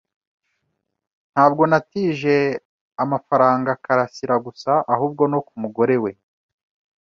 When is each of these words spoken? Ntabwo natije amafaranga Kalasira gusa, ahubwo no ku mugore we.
Ntabwo 1.33 1.61
natije 1.71 2.35
amafaranga 3.03 3.79
Kalasira 3.83 4.35
gusa, 4.45 4.71
ahubwo 4.93 5.23
no 5.31 5.39
ku 5.47 5.53
mugore 5.63 5.95
we. 6.03 6.11